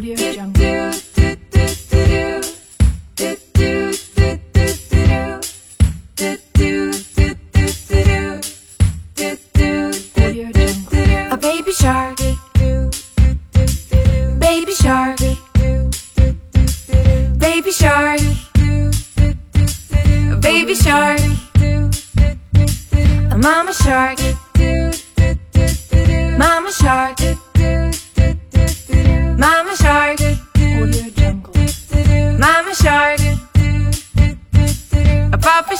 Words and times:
Audio 0.00 0.16
Jungle. 0.16 0.64
A 11.30 11.36
baby 11.36 11.72
shark. 11.72 12.16
Baby 14.38 14.72
shark. 14.72 15.18
Baby 17.38 17.70
shark. 17.70 18.20
Baby 20.40 20.74
shark. 20.76 21.20
A 23.30 23.36
mama 23.36 23.74
shark. 23.74 24.29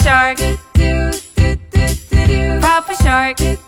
Shark. 0.03 0.39
Papa 2.61 2.95
shark. 3.03 3.60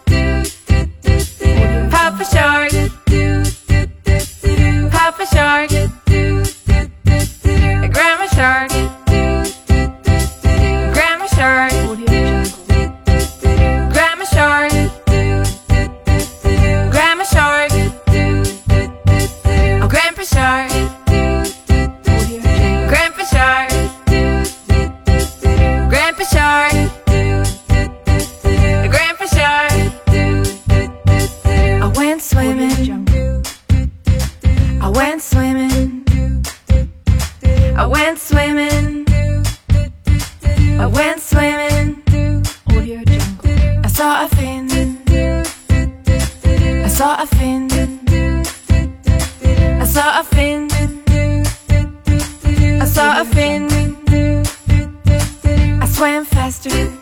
I 37.74 37.86
went 37.86 38.18
swimming. 38.18 39.06
I 40.78 40.86
went 40.86 41.20
swimming. 41.20 42.02
Audio 42.68 43.02
Jungle. 43.04 43.84
I 43.84 43.88
saw 43.88 44.24
a 44.24 44.28
fin. 44.28 44.68
I 46.84 46.88
saw 46.88 47.22
a 47.22 47.26
fin. 47.26 47.68
I 49.80 49.84
saw 49.84 50.20
a 50.20 50.24
fin. 50.24 50.68
I 52.80 52.84
saw 52.84 53.20
a 53.20 53.24
fin. 53.24 53.68
I 55.82 55.86
swam 55.86 56.24
faster. 56.24 57.01